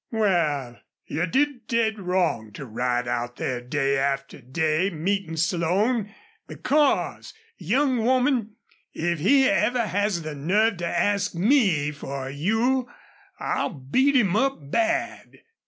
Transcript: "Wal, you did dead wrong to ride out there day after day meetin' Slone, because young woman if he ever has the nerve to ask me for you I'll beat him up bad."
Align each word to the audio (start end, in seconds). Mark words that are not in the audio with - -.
"Wal, 0.11 0.77
you 1.05 1.27
did 1.27 1.67
dead 1.67 1.99
wrong 1.99 2.51
to 2.53 2.65
ride 2.65 3.07
out 3.07 3.35
there 3.35 3.61
day 3.61 3.99
after 3.99 4.41
day 4.41 4.89
meetin' 4.89 5.37
Slone, 5.37 6.11
because 6.47 7.35
young 7.59 8.03
woman 8.03 8.55
if 8.93 9.19
he 9.19 9.47
ever 9.47 9.85
has 9.85 10.23
the 10.23 10.33
nerve 10.33 10.77
to 10.77 10.87
ask 10.87 11.35
me 11.35 11.91
for 11.91 12.31
you 12.31 12.89
I'll 13.39 13.69
beat 13.69 14.15
him 14.15 14.35
up 14.35 14.71
bad." 14.71 15.41